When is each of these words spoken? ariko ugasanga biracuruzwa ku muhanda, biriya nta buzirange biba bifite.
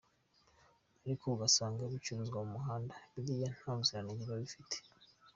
ariko 1.03 1.23
ugasanga 1.27 1.87
biracuruzwa 1.89 2.39
ku 2.43 2.47
muhanda, 2.53 2.93
biriya 3.13 3.49
nta 3.57 3.71
buzirange 3.77 4.13
biba 4.19 4.35
bifite. 4.43 4.75